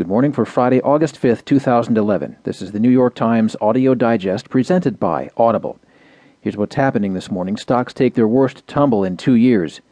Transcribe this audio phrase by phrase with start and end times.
[0.00, 2.38] Good morning for Friday, August 5th, 2011.
[2.44, 5.78] This is the New York Times Audio Digest presented by Audible.
[6.40, 7.58] Here's what's happening this morning.
[7.58, 9.82] Stocks take their worst tumble in two years.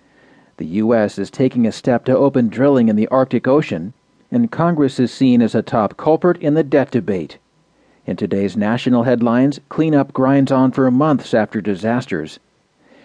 [0.57, 1.19] The U.S.
[1.19, 3.93] is taking a step to open drilling in the Arctic Ocean,
[4.31, 7.37] and Congress is seen as a top culprit in the debt debate.
[8.07, 12.39] In today's national headlines, cleanup grinds on for months after disasters.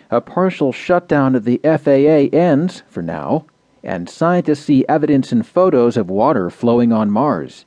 [0.10, 3.44] A partial shutdown of the FAA ends, for now,
[3.84, 7.66] and scientists see evidence in photos of water flowing on Mars.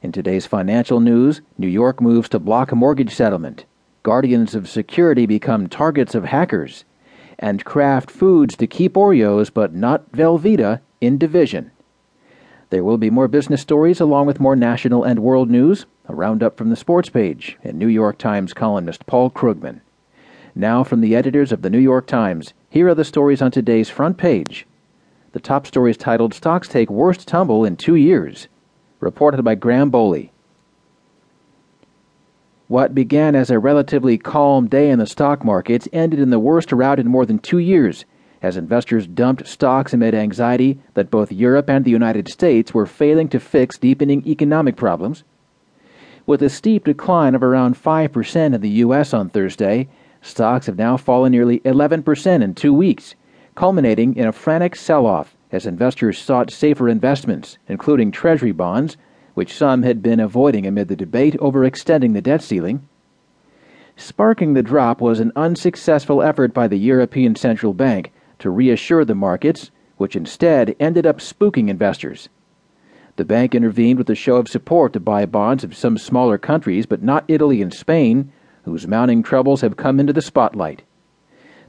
[0.00, 3.66] In today's financial news, New York moves to block a mortgage settlement.
[4.02, 6.84] Guardians of security become targets of hackers.
[7.38, 11.70] And Kraft Foods to keep Oreos but not Velveeta in division.
[12.70, 16.56] There will be more business stories along with more national and world news, a roundup
[16.56, 19.80] from the sports page, and New York Times columnist Paul Krugman.
[20.54, 23.90] Now, from the editors of the New York Times, here are the stories on today's
[23.90, 24.66] front page
[25.36, 28.48] the top story is titled Stocks Take Worst Tumble in Two Years,
[29.00, 30.32] reported by Graham Bowley.
[32.68, 36.72] What began as a relatively calm day in the stock markets ended in the worst
[36.72, 38.06] rout in more than two years
[38.40, 43.28] as investors dumped stocks amid anxiety that both Europe and the United States were failing
[43.28, 45.22] to fix deepening economic problems.
[46.24, 49.12] With a steep decline of around 5% in the U.S.
[49.12, 49.86] on Thursday,
[50.22, 53.14] stocks have now fallen nearly 11% in two weeks
[53.56, 58.96] culminating in a frantic sell off as investors sought safer investments, including Treasury bonds,
[59.34, 62.86] which some had been avoiding amid the debate over extending the debt ceiling.
[63.96, 69.14] Sparking the drop was an unsuccessful effort by the European Central Bank to reassure the
[69.14, 72.28] markets, which instead ended up spooking investors.
[73.16, 76.84] The bank intervened with a show of support to buy bonds of some smaller countries,
[76.84, 78.30] but not Italy and Spain,
[78.64, 80.82] whose mounting troubles have come into the spotlight.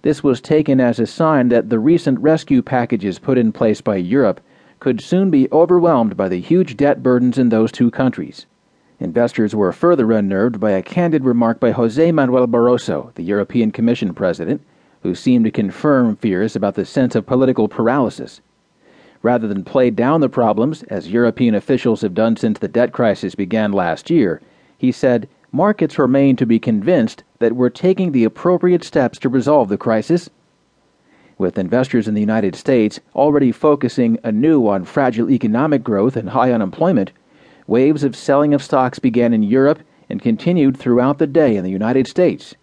[0.02, 3.95] This was taken as a sign that the recent rescue packages put in place by
[3.95, 4.40] Europe
[4.80, 8.45] could soon be overwhelmed by the huge debt burdens in those two countries.
[9.00, 14.14] Investors were further unnerved by a candid remark by Jose Manuel Barroso, the European Commission
[14.14, 14.62] president,
[15.03, 18.41] who seemed to confirm fears about the sense of political paralysis.
[19.22, 23.35] Rather than play down the problems, as European officials have done since the debt crisis
[23.35, 24.41] began last year,
[24.78, 29.70] he said, markets remain to be convinced that we're taking the appropriate steps to resolve
[29.70, 30.30] the crisis.
[31.38, 36.52] With investors in the United States already focusing anew on fragile economic growth and high
[36.52, 37.12] unemployment,
[37.68, 41.70] waves of selling of stocks began in Europe and continued throughout the day in the
[41.70, 42.56] United States.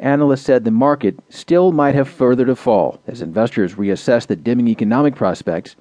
[0.00, 4.68] Analysts said the market still might have further to fall as investors reassess the dimming
[4.68, 5.74] economic prospects.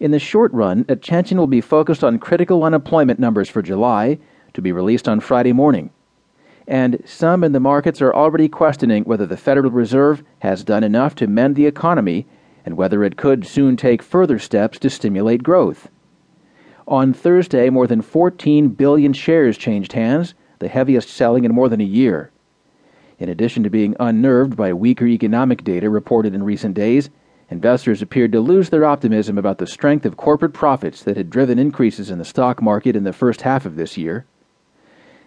[0.00, 4.18] In the short run, attention will be focused on critical unemployment numbers for July
[4.54, 5.90] to be released on Friday morning.
[6.68, 11.14] And some in the markets are already questioning whether the Federal Reserve has done enough
[11.14, 12.26] to mend the economy
[12.66, 15.88] and whether it could soon take further steps to stimulate growth.
[16.86, 21.80] On Thursday, more than 14 billion shares changed hands, the heaviest selling in more than
[21.80, 22.30] a year.
[23.18, 27.08] In addition to being unnerved by weaker economic data reported in recent days,
[27.48, 31.58] investors appeared to lose their optimism about the strength of corporate profits that had driven
[31.58, 34.26] increases in the stock market in the first half of this year.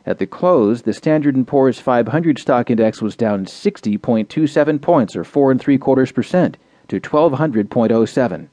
[0.05, 5.23] At the close, the Standard & Poor's 500 stock index was down 60.27 points or
[5.23, 6.57] 4 and 3 quarters percent
[6.87, 8.47] to 1200.07.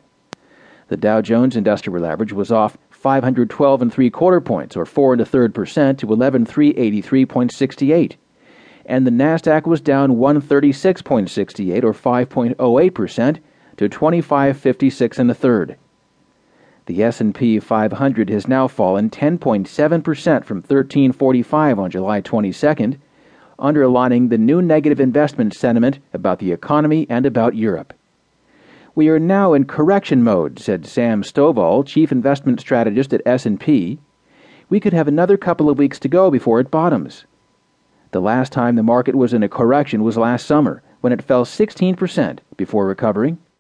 [0.89, 5.23] The Dow Jones Industrial Average was off 512 and 3 quarter points or 4 and
[5.23, 8.17] a third percent to 11383.68.
[8.85, 13.41] And the Nasdaq was down 136.68 or 5.08 percent
[13.77, 15.77] to 2556 and a third.
[16.89, 22.97] The S&P 500 has now fallen 10.7% from 1345 on July 22nd,
[23.59, 27.93] underlining the new negative investment sentiment about the economy and about Europe.
[28.95, 33.99] We are now in correction mode, said Sam Stovall, chief investment strategist at S&P.
[34.71, 37.27] We could have another couple of weeks to go before it bottoms.
[38.13, 41.45] The last time the market was in a correction was last summer, when it fell
[41.45, 43.37] 16% before recovering